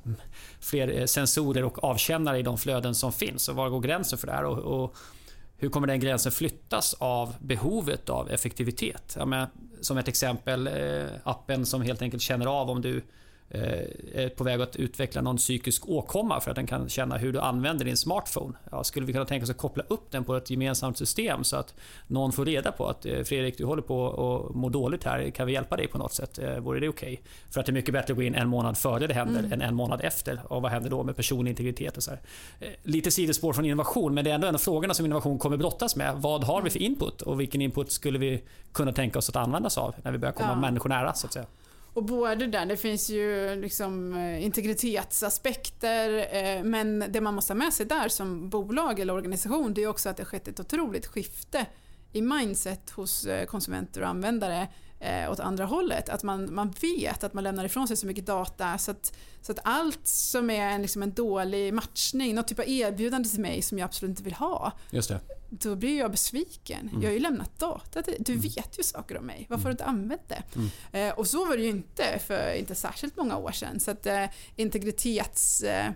fler 0.59 1.05
sensorer 1.05 1.63
och 1.63 1.83
avkännare 1.83 2.39
i 2.39 2.43
de 2.43 2.57
flöden 2.57 2.95
som 2.95 3.13
finns. 3.13 3.49
Och 3.49 3.55
var 3.55 3.69
går 3.69 3.81
gränsen 3.81 4.19
för 4.19 4.27
det 4.27 4.33
här? 4.33 4.45
Och, 4.45 4.83
och 4.83 4.95
hur 5.57 5.69
kommer 5.69 5.87
den 5.87 5.99
gränsen 5.99 6.31
flyttas 6.31 6.93
av 6.93 7.35
behovet 7.39 8.09
av 8.09 8.29
effektivitet? 8.29 9.15
Ja, 9.19 9.25
men, 9.25 9.47
som 9.81 9.97
ett 9.97 10.07
exempel, 10.07 10.67
eh, 10.67 11.05
appen 11.23 11.65
som 11.65 11.81
helt 11.81 12.01
enkelt 12.01 12.23
känner 12.23 12.45
av 12.45 12.69
om 12.69 12.81
du 12.81 13.01
är 14.13 14.29
på 14.29 14.43
väg 14.43 14.61
att 14.61 14.75
utveckla 14.75 15.21
någon 15.21 15.37
psykisk 15.37 15.89
åkomma 15.89 16.41
för 16.41 16.51
att 16.51 16.55
den 16.55 16.67
kan 16.67 16.89
känna 16.89 17.17
hur 17.17 17.33
du 17.33 17.39
använder 17.39 17.85
din 17.85 17.97
smartphone. 17.97 18.53
Ja, 18.71 18.83
skulle 18.83 19.05
vi 19.05 19.13
kunna 19.13 19.25
tänka 19.25 19.43
oss 19.43 19.49
att 19.49 19.57
koppla 19.57 19.83
upp 19.87 20.11
den 20.11 20.23
på 20.23 20.35
ett 20.35 20.49
gemensamt 20.49 20.97
system 20.97 21.43
så 21.43 21.57
att 21.57 21.73
någon 22.07 22.31
får 22.31 22.45
reda 22.45 22.71
på 22.71 22.87
att 22.87 23.05
eh, 23.05 23.23
Fredrik, 23.23 23.57
du 23.57 23.65
håller 23.65 23.81
på 23.81 24.07
att 24.07 24.55
må 24.55 24.69
dåligt 24.69 25.03
här. 25.03 25.29
Kan 25.29 25.47
vi 25.47 25.53
hjälpa 25.53 25.75
dig 25.75 25.87
på 25.87 25.97
något 25.97 26.13
sätt? 26.13 26.39
Eh, 26.39 26.59
vore 26.59 26.79
det 26.79 26.89
okej? 26.89 27.13
Okay? 27.13 27.25
För 27.49 27.59
att 27.59 27.65
det 27.65 27.71
är 27.71 27.73
mycket 27.73 27.93
bättre 27.93 28.13
att 28.13 28.17
gå 28.17 28.23
in 28.23 28.35
en 28.35 28.47
månad 28.47 28.77
före 28.77 29.07
det 29.07 29.13
händer 29.13 29.39
mm. 29.39 29.53
än 29.53 29.61
en 29.61 29.75
månad 29.75 30.01
efter. 30.03 30.41
Och 30.43 30.61
vad 30.61 30.71
händer 30.71 30.89
då 30.89 31.03
med 31.03 31.15
personlig 31.15 31.51
integritet? 31.51 31.97
Och 31.97 32.03
så 32.03 32.11
här. 32.11 32.19
Lite 32.83 33.11
sidospår 33.11 33.53
från 33.53 33.65
innovation, 33.65 34.13
men 34.13 34.23
det 34.23 34.29
är 34.29 34.35
ändå 34.35 34.47
en 34.47 34.55
av 34.55 34.59
frågorna 34.59 34.93
som 34.93 35.05
innovation 35.05 35.39
kommer 35.39 35.57
brottas 35.57 35.95
med. 35.95 36.15
Vad 36.15 36.43
har 36.43 36.61
vi 36.61 36.69
för 36.69 36.81
input 36.81 37.21
och 37.21 37.39
vilken 37.39 37.61
input 37.61 37.91
skulle 37.91 38.19
vi 38.19 38.43
kunna 38.73 38.91
tänka 38.91 39.19
oss 39.19 39.29
att 39.29 39.35
använda 39.35 39.67
oss 39.67 39.77
av 39.77 39.95
när 40.03 40.11
vi 40.11 40.17
börjar 40.17 40.33
komma 40.33 40.49
ja. 40.49 40.55
människor 40.55 40.89
nära? 40.89 41.13
Så 41.13 41.27
att 41.27 41.33
säga. 41.33 41.45
Och 41.95 42.03
både 42.03 42.47
där, 42.47 42.65
det 42.65 42.77
finns 42.77 43.09
ju 43.09 43.55
liksom 43.55 44.13
eh, 44.13 44.45
integritetsaspekter 44.45 46.27
eh, 46.35 46.63
men 46.63 47.05
det 47.09 47.21
man 47.21 47.33
måste 47.33 47.53
ha 47.53 47.57
med 47.57 47.73
sig 47.73 47.85
där 47.85 48.09
som 48.09 48.49
bolag 48.49 48.99
eller 48.99 49.13
organisation 49.13 49.73
det 49.73 49.83
är 49.83 49.87
också 49.87 50.09
att 50.09 50.17
det 50.17 50.23
har 50.23 50.27
skett 50.27 50.47
ett 50.47 50.59
otroligt 50.59 51.05
skifte 51.05 51.65
i 52.11 52.21
mindset 52.21 52.89
hos 52.89 53.25
eh, 53.25 53.45
konsumenter 53.45 54.01
och 54.01 54.07
användare 54.07 54.67
eh, 55.05 55.31
åt 55.31 55.39
andra 55.39 55.65
hållet. 55.65 56.09
Att 56.09 56.23
man, 56.23 56.53
man 56.53 56.73
vet 56.81 57.23
att 57.23 57.33
man 57.33 57.43
lämnar 57.43 57.65
ifrån 57.65 57.87
sig 57.87 57.97
så 57.97 58.07
mycket 58.07 58.25
data 58.25 58.77
så 58.77 58.91
att, 58.91 59.17
så 59.41 59.51
att 59.51 59.59
allt 59.63 60.07
som 60.07 60.49
är 60.49 60.71
en, 60.71 60.81
liksom 60.81 61.03
en 61.03 61.13
dålig 61.13 61.73
matchning, 61.73 62.35
något 62.35 62.47
typ 62.47 62.59
av 62.59 62.67
erbjudande 62.67 63.29
till 63.29 63.39
mig 63.39 63.61
som 63.61 63.79
jag 63.79 63.85
absolut 63.85 64.09
inte 64.09 64.23
vill 64.23 64.33
ha. 64.33 64.71
Just 64.91 65.09
det. 65.09 65.19
Då 65.49 65.75
blir 65.75 65.99
jag 65.99 66.11
besviken. 66.11 66.89
Mm. 66.89 67.01
Jag 67.01 67.09
har 67.09 67.13
ju 67.13 67.19
lämnat 67.19 67.59
data 67.59 68.01
till 68.01 68.15
Du 68.19 68.33
mm. 68.33 68.41
vet 68.41 68.79
ju 68.79 68.83
saker 68.83 69.17
om 69.17 69.25
mig. 69.25 69.45
Varför 69.49 69.63
har 69.63 69.69
du 69.69 69.73
inte 69.73 69.85
använt 69.85 70.29
det? 70.29 70.43
Mm. 70.55 70.69
Eh, 70.91 71.19
och 71.19 71.27
så 71.27 71.45
var 71.45 71.57
det 71.57 71.63
ju 71.63 71.69
inte 71.69 72.19
för 72.27 72.53
inte 72.53 72.75
särskilt 72.75 73.17
många 73.17 73.37
år 73.37 73.51
sedan. 73.51 73.79
Så 73.79 73.91
att 73.91 74.05
eh, 74.05 74.25
integritets... 74.55 75.61
Eh, 75.61 75.91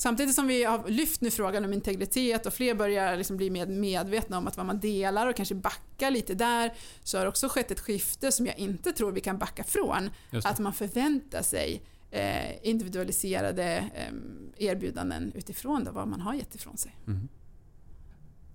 Samtidigt 0.00 0.34
som 0.34 0.46
vi 0.46 0.64
har 0.64 0.88
lyft 0.88 1.20
nu 1.20 1.30
frågan 1.30 1.64
om 1.64 1.72
integritet 1.72 2.46
och 2.46 2.54
fler 2.54 2.74
börjar 2.74 3.16
liksom 3.16 3.36
bli 3.36 3.50
mer 3.50 3.66
medvetna 3.66 4.38
om 4.38 4.46
att 4.46 4.56
vad 4.56 4.66
man 4.66 4.80
delar 4.80 5.26
och 5.26 5.36
kanske 5.36 5.54
backa 5.54 6.10
lite 6.10 6.34
där 6.34 6.72
så 7.02 7.18
har 7.18 7.24
det 7.24 7.28
också 7.28 7.48
skett 7.48 7.70
ett 7.70 7.80
skifte 7.80 8.32
som 8.32 8.46
jag 8.46 8.58
inte 8.58 8.92
tror 8.92 9.12
vi 9.12 9.20
kan 9.20 9.38
backa 9.38 9.64
från. 9.64 10.10
Att 10.44 10.58
man 10.58 10.72
förväntar 10.72 11.42
sig 11.42 11.82
eh, 12.10 12.68
individualiserade 12.68 13.90
eh, 13.94 14.66
erbjudanden 14.66 15.32
utifrån 15.34 15.84
då, 15.84 15.92
vad 15.92 16.08
man 16.08 16.20
har 16.20 16.34
gett 16.34 16.54
ifrån 16.54 16.76
sig. 16.76 16.96
Mm. 17.06 17.28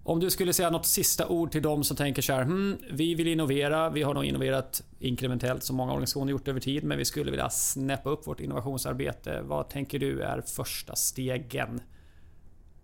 Om 0.08 0.20
du 0.20 0.30
skulle 0.30 0.54
säga 0.54 0.70
något 0.70 0.86
sista 0.86 1.28
ord 1.28 1.52
till 1.52 1.62
dem 1.62 1.84
som 1.84 1.98
tänker 1.98 2.22
så 2.22 2.34
här, 2.34 2.44
hm, 2.44 2.78
vi 2.92 3.16
vill 3.16 3.28
innovera, 3.28 3.90
vi 3.90 4.04
har 4.04 4.14
nog 4.14 4.26
innoverat 4.26 4.84
inkrementellt 5.00 5.64
som 5.64 5.76
många 5.76 5.92
organisationer 5.92 6.32
gjort 6.32 6.48
över 6.48 6.60
tid, 6.60 6.84
men 6.84 6.98
vi 6.98 7.06
skulle 7.06 7.32
vilja 7.32 7.50
snäppa 7.50 8.10
upp 8.10 8.28
vårt 8.28 8.40
innovationsarbete. 8.40 9.42
Vad 9.42 9.70
tänker 9.70 10.00
du 10.00 10.22
är 10.22 10.42
första 10.42 10.96
stegen 10.96 11.82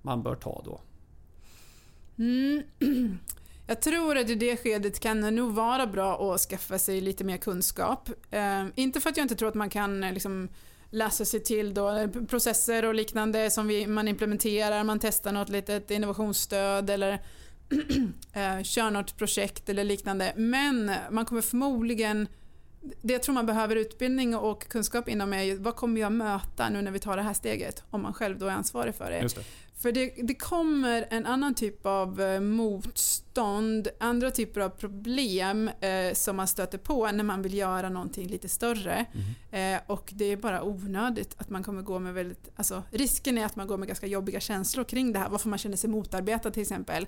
man 0.02 0.24
bör 0.24 0.36
ta 0.36 0.62
då? 0.66 0.82
Mm. 2.18 2.64
Jag 3.68 3.82
tror 3.82 4.18
att 4.18 4.30
i 4.30 4.36
det 4.36 4.58
skedet 4.58 5.00
kan 5.00 5.22
det 5.22 5.32
nog 5.32 5.54
vara 5.54 5.88
bra 5.88 6.34
att 6.34 6.42
skaffa 6.42 6.80
sig 6.80 7.02
lite 7.02 7.24
mer 7.24 7.38
kunskap. 7.38 8.10
Eh, 8.32 8.66
inte 8.76 9.02
för 9.02 9.10
att 9.10 9.18
jag 9.18 9.24
inte 9.24 9.36
tror 9.36 9.50
att 9.50 9.56
man 9.56 9.70
kan 9.70 10.04
eh, 10.04 10.14
liksom, 10.14 10.50
läsa 10.92 11.26
sig 11.26 11.44
till 11.44 11.74
då, 11.74 11.90
eh, 11.90 12.08
processer 12.08 12.86
och 12.86 12.94
liknande 12.94 13.50
som 13.50 13.68
vi, 13.68 13.88
man 13.88 14.08
implementerar, 14.08 14.84
man 14.84 15.00
testar 15.00 15.32
något 15.32 15.50
litet 15.50 15.92
innovationsstöd 15.92 16.90
eller 16.90 17.12
eh, 18.34 18.64
kör 18.64 18.92
något 18.92 19.18
projekt 19.18 19.70
eller 19.70 19.84
liknande. 19.84 20.34
Men 20.36 20.92
man 21.12 21.26
kommer 21.26 21.42
förmodligen 21.42 22.28
det 23.02 23.14
jag 23.14 23.24
tror 23.24 23.36
man 23.36 23.46
behöver 23.46 23.76
utbildning 23.76 24.36
och 24.36 24.68
kunskap 24.68 25.10
inom 25.10 25.34
är 25.34 25.56
vad 25.56 25.76
kommer 25.76 26.02
jag 26.02 26.12
möta 26.12 26.70
nu 26.70 26.82
när 26.82 26.92
vi 26.92 27.00
tar 27.00 27.18
det 27.18 27.24
här 27.24 27.34
steget? 27.34 27.84
Om 27.90 28.02
man 28.02 28.14
själv 28.14 28.40
då 28.40 28.46
är 28.46 28.52
ansvarig 28.52 28.96
för 28.96 29.12
det. 29.12 29.20
det. 29.20 29.44
För 29.82 29.92
det, 29.92 30.14
det, 30.24 30.36
kommer 30.36 31.08
en 31.10 31.26
annan 31.26 31.56
typ 31.56 31.86
av 31.86 32.22
eh, 32.22 32.40
motstånd, 32.40 33.88
andra 34.00 34.32
typer 34.32 34.62
av 34.62 34.70
problem 34.70 35.68
eh, 35.68 36.14
som 36.14 36.36
man 36.36 36.48
stöter 36.48 36.78
på 36.78 37.12
när 37.12 37.24
man 37.24 37.42
vill 37.42 37.54
göra 37.54 37.90
någonting 37.90 38.28
lite 38.28 38.50
större. 38.50 39.06
Mm. 39.52 39.76
Eh, 39.76 39.82
och 39.88 40.10
det 40.14 40.26
är 40.26 40.38
bara 40.38 40.64
onödigt 40.64 41.36
att 41.38 41.50
man 41.50 41.64
kommer 41.64 41.82
gå 41.82 42.00
med 42.00 42.14
väldigt, 42.14 42.50
alltså 42.56 42.84
risken 42.92 43.38
är 43.38 43.46
att 43.46 43.56
man 43.56 43.68
går 43.68 43.78
med 43.78 43.88
ganska 43.88 44.08
jobbiga 44.08 44.40
känslor 44.40 44.84
kring 44.84 45.14
det 45.14 45.20
här, 45.20 45.30
varför 45.30 45.50
man 45.50 45.60
känner 45.60 45.78
sig 45.78 45.90
motarbetad 45.90 46.52
till 46.52 46.62
exempel. 46.62 47.08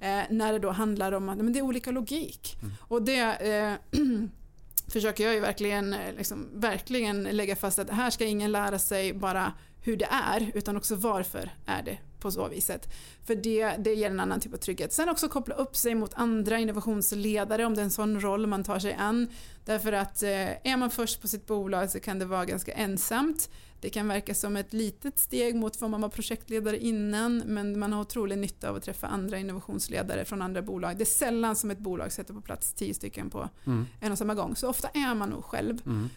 Det. 0.00 0.06
Eh, 0.06 0.24
när 0.30 0.52
det 0.52 0.58
då 0.58 0.70
handlar 0.70 1.12
om 1.12 1.28
att 1.28 1.36
men 1.36 1.52
det 1.52 1.58
är 1.58 1.62
olika 1.62 1.90
logik. 1.90 2.56
Mm. 2.62 2.74
Och 2.80 3.02
det 3.02 3.20
eh, 3.34 4.00
försöker 4.92 5.24
jag 5.24 5.34
ju 5.34 5.40
verkligen, 5.40 5.96
liksom, 6.16 6.46
verkligen 6.54 7.22
lägga 7.22 7.56
fast 7.56 7.78
att 7.78 7.90
här 7.90 8.10
ska 8.10 8.24
ingen 8.24 8.52
lära 8.52 8.78
sig 8.78 9.12
bara 9.12 9.52
hur 9.84 9.96
det 9.96 10.08
är 10.10 10.50
utan 10.54 10.76
också 10.76 10.94
varför 10.94 11.50
är 11.66 11.82
det 11.82 11.98
på 12.24 12.30
så 12.30 12.48
viset. 12.48 12.88
För 13.24 13.34
det, 13.34 13.76
det 13.78 13.94
ger 13.94 14.10
en 14.10 14.20
annan 14.20 14.40
typ 14.40 14.52
av 14.52 14.56
trygghet. 14.56 14.92
Sen 14.92 15.08
också 15.08 15.28
koppla 15.28 15.54
upp 15.54 15.76
sig 15.76 15.94
mot 15.94 16.14
andra 16.14 16.58
innovationsledare 16.58 17.64
om 17.64 17.74
det 17.74 17.80
är 17.80 17.84
en 17.84 17.90
sån 17.90 18.20
roll 18.20 18.46
man 18.46 18.64
tar 18.64 18.78
sig 18.78 18.94
an. 18.94 19.28
Därför 19.64 19.92
att 19.92 20.22
eh, 20.22 20.72
är 20.72 20.76
man 20.76 20.90
först 20.90 21.20
på 21.20 21.28
sitt 21.28 21.46
bolag 21.46 21.90
så 21.90 22.00
kan 22.00 22.18
det 22.18 22.24
vara 22.24 22.44
ganska 22.44 22.72
ensamt. 22.72 23.50
Det 23.80 23.90
kan 23.90 24.08
verka 24.08 24.34
som 24.34 24.56
ett 24.56 24.72
litet 24.72 25.18
steg 25.18 25.54
mot 25.54 25.80
vad 25.80 25.90
man 25.90 26.00
var 26.00 26.08
projektledare 26.08 26.78
innan 26.78 27.38
men 27.38 27.78
man 27.78 27.92
har 27.92 28.00
otrolig 28.00 28.38
nytta 28.38 28.70
av 28.70 28.76
att 28.76 28.82
träffa 28.82 29.06
andra 29.06 29.38
innovationsledare 29.38 30.24
från 30.24 30.42
andra 30.42 30.62
bolag. 30.62 30.96
Det 30.96 31.02
är 31.02 31.06
sällan 31.06 31.56
som 31.56 31.70
ett 31.70 31.78
bolag 31.78 32.12
sätter 32.12 32.34
på 32.34 32.40
plats 32.40 32.72
tio 32.72 32.94
stycken 32.94 33.30
på 33.30 33.48
mm. 33.66 33.86
en 34.00 34.12
och 34.12 34.18
samma 34.18 34.34
gång. 34.34 34.56
Så 34.56 34.68
ofta 34.68 34.88
är 34.88 35.14
man 35.14 35.30
nog 35.30 35.44
själv. 35.44 35.78
Mm. 35.86 36.08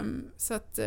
Um, 0.00 0.30
så 0.36 0.54
att, 0.54 0.78
uh, 0.78 0.84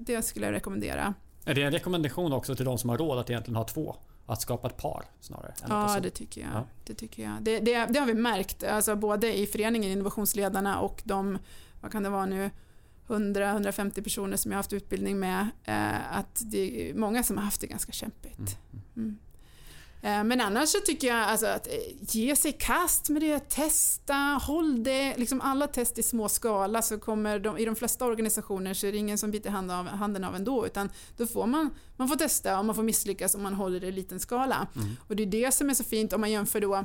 det 0.00 0.22
skulle 0.22 0.46
jag 0.46 0.52
rekommendera. 0.52 1.14
Är 1.44 1.54
det 1.54 1.62
en 1.62 1.72
rekommendation 1.72 2.32
också 2.32 2.54
till 2.54 2.64
de 2.64 2.78
som 2.78 2.90
har 2.90 2.98
råd 2.98 3.18
att 3.18 3.30
egentligen 3.30 3.56
ha 3.56 3.64
två? 3.64 3.96
Att 4.26 4.42
skapa 4.42 4.68
ett 4.68 4.76
par 4.76 5.04
snarare? 5.20 5.54
Ja, 5.68 5.98
det 6.02 6.10
tycker 6.10 6.40
jag. 6.40 6.50
Ja. 6.54 6.64
Det, 6.84 6.94
tycker 6.94 7.22
jag. 7.22 7.32
Det, 7.42 7.58
det, 7.60 7.86
det, 7.86 7.98
har 7.98 8.06
vi 8.06 8.14
märkt, 8.14 8.64
alltså 8.64 8.96
både 8.96 9.38
i 9.38 9.46
föreningen 9.46 9.90
Innovationsledarna 9.90 10.80
och 10.80 11.02
de, 11.04 11.38
vad 11.80 11.92
kan 11.92 12.02
det 12.02 12.08
vara 12.08 12.26
nu, 12.26 12.50
100-150 13.06 14.02
personer 14.02 14.36
som 14.36 14.50
jag 14.50 14.56
har 14.56 14.58
haft 14.58 14.72
utbildning 14.72 15.18
med, 15.18 15.48
eh, 15.64 16.16
att 16.18 16.42
det 16.44 16.90
är 16.90 16.94
många 16.94 17.22
som 17.22 17.36
har 17.36 17.44
haft 17.44 17.60
det 17.60 17.66
ganska 17.66 17.92
kämpigt. 17.92 18.38
Mm. 18.38 18.82
Mm. 18.96 19.18
Eh, 20.04 20.24
men 20.24 20.40
annars 20.40 20.68
så 20.68 20.78
tycker 20.78 21.08
jag 21.08 21.16
alltså 21.16 21.46
att 21.46 21.66
eh, 21.66 21.72
ge 22.00 22.36
sig 22.36 22.52
kast 22.52 23.08
med 23.08 23.22
det, 23.22 23.48
testa, 23.48 24.14
håll 24.42 24.84
det. 24.84 25.16
Liksom 25.16 25.40
alla 25.40 25.66
test 25.66 25.98
i 25.98 26.02
små 26.02 26.28
skala 26.28 26.82
så 26.82 26.98
kommer 26.98 27.38
de, 27.38 27.58
i 27.58 27.64
de 27.64 27.76
flesta 27.76 28.04
organisationer 28.04 28.74
så 28.74 28.86
är 28.86 28.92
det 28.92 28.98
ingen 28.98 29.18
som 29.18 29.30
biter 29.30 29.50
hand 29.50 29.70
av, 29.70 29.86
handen 29.86 30.24
av 30.24 30.36
ändå 30.36 30.66
utan 30.66 30.90
då 31.16 31.26
får 31.26 31.46
man, 31.46 31.70
man 31.96 32.08
får 32.08 32.16
testa 32.16 32.58
och 32.58 32.64
man 32.64 32.74
får 32.74 32.82
misslyckas 32.82 33.34
om 33.34 33.42
man 33.42 33.54
håller 33.54 33.80
det 33.80 33.86
i 33.86 33.92
liten 33.92 34.20
skala. 34.20 34.66
Mm. 34.76 34.88
Och 35.08 35.16
det 35.16 35.22
är 35.22 35.26
det 35.26 35.54
som 35.54 35.70
är 35.70 35.74
så 35.74 35.84
fint 35.84 36.12
om 36.12 36.20
man 36.20 36.30
jämför 36.30 36.60
då 36.60 36.84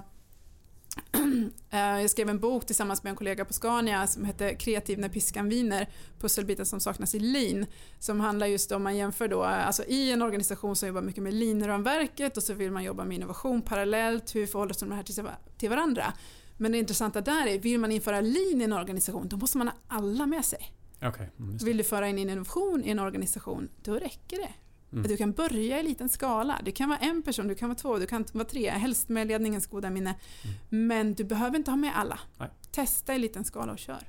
jag 1.69 2.09
skrev 2.09 2.29
en 2.29 2.39
bok 2.39 2.65
tillsammans 2.65 3.03
med 3.03 3.09
en 3.09 3.15
kollega 3.15 3.45
på 3.45 3.53
Scania 3.53 4.07
som 4.07 4.25
heter 4.25 4.53
Kreativ 4.53 4.99
när 4.99 5.09
piskan 5.09 5.49
viner, 5.49 5.89
pusselbiten 6.19 6.65
som 6.65 6.79
saknas 6.79 7.15
i 7.15 7.19
lean, 7.19 7.65
som 7.99 8.19
handlar 8.19 8.47
just 8.47 8.71
om 8.71 8.83
man 8.83 8.97
jämför 8.97 9.27
då, 9.27 9.43
alltså 9.43 9.83
i 9.83 10.11
en 10.11 10.21
organisation 10.21 10.75
som 10.75 10.87
jobbar 10.87 11.01
mycket 11.01 11.23
med 11.23 11.33
lean-ramverket 11.33 12.37
och 12.37 12.43
så 12.43 12.53
vill 12.53 12.71
man 12.71 12.83
jobba 12.83 13.05
med 13.05 13.15
innovation 13.15 13.61
parallellt, 13.61 14.35
hur 14.35 14.47
förhåller 14.47 14.73
sig 14.73 14.87
de 14.87 14.95
här 14.95 15.03
till 15.57 15.69
varandra? 15.69 16.13
Men 16.57 16.71
det 16.71 16.77
intressanta 16.77 17.21
där 17.21 17.47
är, 17.47 17.59
vill 17.59 17.79
man 17.79 17.91
införa 17.91 18.21
lean 18.21 18.61
i 18.61 18.63
en 18.63 18.73
organisation, 18.73 19.27
då 19.27 19.37
måste 19.37 19.57
man 19.57 19.67
ha 19.67 19.75
alla 19.87 20.25
med 20.25 20.45
sig. 20.45 20.73
Okay, 21.01 21.27
mm, 21.39 21.57
vill 21.57 21.77
du 21.77 21.83
föra 21.83 22.07
in 22.07 22.19
innovation 22.19 22.83
i 22.85 22.89
en 22.89 22.99
organisation, 22.99 23.69
då 23.83 23.93
räcker 23.93 24.37
det 24.37 24.53
Mm. 24.91 25.03
Att 25.03 25.09
du 25.09 25.17
kan 25.17 25.31
börja 25.31 25.79
i 25.79 25.83
liten 25.83 26.09
skala. 26.09 26.61
Det 26.65 26.71
kan 26.71 26.89
vara 26.89 26.99
en 26.99 27.21
person, 27.21 27.47
du 27.47 27.55
kan 27.55 27.69
vara 27.69 27.77
två, 27.77 27.97
du 27.97 28.05
kan 28.05 28.25
vara 28.31 28.45
tre, 28.45 28.69
helst 28.69 29.09
med 29.09 29.27
ledningens 29.27 29.67
goda 29.67 29.89
minne. 29.89 30.15
Mm. 30.43 30.87
Men 30.87 31.13
du 31.13 31.23
behöver 31.23 31.57
inte 31.57 31.71
ha 31.71 31.75
med 31.75 31.97
alla. 31.97 32.19
Nej. 32.37 32.49
Testa 32.71 33.15
i 33.15 33.19
liten 33.19 33.45
skala 33.45 33.71
och 33.71 33.79
kör. 33.79 34.07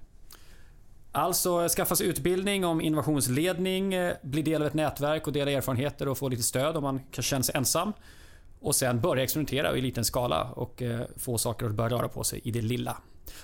Alltså 1.13 1.69
skaffa 1.69 1.97
sig 1.97 2.07
utbildning 2.07 2.65
om 2.65 2.81
innovationsledning, 2.81 3.95
eh, 3.95 4.15
bli 4.23 4.43
del 4.43 4.63
av 4.63 4.69
ett 4.69 4.75
nätverk 4.75 5.27
och 5.27 5.33
dela 5.33 5.51
erfarenheter 5.51 6.09
och 6.09 6.19
få 6.19 6.29
lite 6.29 6.43
stöd 6.43 6.77
om 6.77 6.83
man 6.83 6.99
kanske 6.99 7.31
känner 7.31 7.43
sig 7.43 7.55
ensam. 7.57 7.93
Och 8.61 8.75
sen 8.75 9.01
börja 9.01 9.23
experimentera 9.23 9.77
i 9.77 9.81
liten 9.81 10.05
skala 10.05 10.51
och 10.53 10.83
eh, 10.83 11.01
få 11.17 11.39
saker 11.39 11.67
att 11.67 11.75
börja 11.75 11.91
röra 11.91 12.09
på 12.09 12.25
sig 12.25 12.41
i 12.45 12.51
det 12.51 12.63
lilla. 12.63 12.97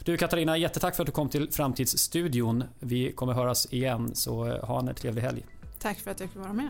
Du 0.05 0.17
Katarina, 0.17 0.57
jättetack 0.57 0.97
för 0.97 1.03
att 1.03 1.07
du 1.07 1.13
kom 1.13 1.29
till 1.29 1.53
Framtidsstudion. 1.53 2.65
Vi 2.79 3.13
kommer 3.13 3.33
höras 3.33 3.73
igen, 3.73 4.15
så 4.15 4.47
eh, 4.47 4.65
ha 4.65 4.79
en 4.79 4.95
trevlig 4.95 5.23
helg. 5.23 5.47
Tack 5.79 5.99
för 5.99 6.11
att 6.11 6.21
jag 6.21 6.29
fick 6.29 6.39
vara 6.39 6.53
med. 6.53 6.69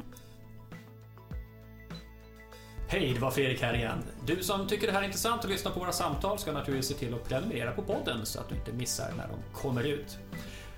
Hej, 2.95 3.13
det 3.15 3.21
var 3.21 3.31
Fredrik 3.31 3.63
här 3.63 3.75
igen. 3.75 3.99
Du 4.27 4.43
som 4.43 4.69
tycker 4.69 4.87
det 4.87 4.93
här 4.93 5.01
är 5.01 5.07
intressant 5.07 5.45
och 5.45 5.51
lyssnar 5.51 5.73
på 5.73 5.81
våra 5.81 5.93
samtal 5.93 6.39
ska 6.39 6.53
naturligtvis 6.53 6.89
se 6.89 6.95
till 6.95 7.15
att 7.15 7.29
prenumerera 7.29 7.73
på 7.73 7.83
podden 7.83 8.27
så 8.27 8.41
att 8.41 8.49
du 8.49 8.55
inte 8.55 8.73
missar 8.73 9.13
när 9.17 9.29
de 9.29 9.59
kommer 9.61 9.85
ut. 9.85 10.19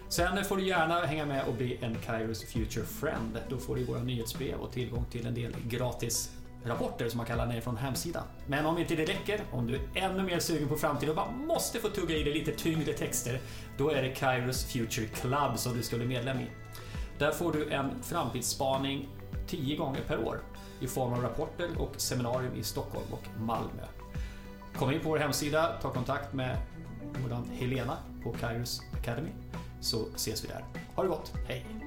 Sen 0.09 0.45
får 0.45 0.57
du 0.57 0.67
gärna 0.67 1.01
hänga 1.01 1.27
med 1.27 1.45
och 1.49 1.55
bli 1.55 1.79
en 1.81 1.95
Kairos 2.07 2.45
Future 2.45 2.87
Friend. 2.87 3.39
Då 3.49 3.59
får 3.59 3.77
du 3.77 3.85
våra 3.85 4.03
nyhetsbrev 4.03 4.59
och 4.59 4.73
tillgång 4.73 5.05
till 5.11 5.27
en 5.27 5.35
del 5.35 5.55
gratis 5.65 6.31
rapporter 6.65 7.09
som 7.09 7.17
man 7.17 7.27
kallar 7.27 7.47
ner 7.47 7.61
från 7.61 7.77
hemsidan. 7.77 8.25
Men 8.47 8.67
om 8.67 8.79
inte 8.79 8.97
det 8.97 9.05
räcker, 9.05 9.41
om 9.53 9.67
du 9.67 9.75
är 9.75 9.81
ännu 9.95 10.23
mer 10.23 10.39
sugen 10.39 10.69
på 10.69 10.77
framtiden 10.77 11.11
och 11.11 11.17
bara 11.17 11.31
måste 11.31 11.79
få 11.79 11.89
tugga 11.89 12.17
i 12.17 12.23
dig 12.23 12.35
lite 12.35 12.53
tyngre 12.53 12.93
texter, 12.93 13.41
då 13.79 13.91
är 13.91 14.03
det 14.03 14.09
Kairos 14.09 14.65
Future 14.65 15.07
Club 15.07 15.59
som 15.59 15.77
du 15.77 15.83
ska 15.83 15.97
bli 15.97 16.07
medlem 16.07 16.41
i. 16.41 16.47
Där 17.19 17.31
får 17.31 17.53
du 17.53 17.71
en 17.71 18.03
framtidsspaning 18.03 19.09
10 19.47 19.77
gånger 19.77 20.01
per 20.01 20.19
år 20.25 20.41
i 20.81 20.87
form 20.87 21.13
av 21.13 21.23
rapporter 21.23 21.69
och 21.79 22.01
seminarium 22.01 22.55
i 22.55 22.63
Stockholm 22.63 23.07
och 23.11 23.41
Malmö. 23.41 23.83
Kom 24.77 24.93
in 24.93 25.01
på 25.01 25.09
vår 25.09 25.19
hemsida, 25.19 25.79
ta 25.83 25.91
kontakt 25.91 26.33
med 26.33 26.59
vår 27.13 27.55
Helena 27.55 27.97
på 28.23 28.33
Kairos 28.33 28.83
Academy 29.01 29.31
så 29.81 30.07
ses 30.15 30.45
vi 30.45 30.49
där. 30.49 30.65
Ha 30.95 31.03
det 31.03 31.09
gott, 31.09 31.33
hej! 31.49 31.86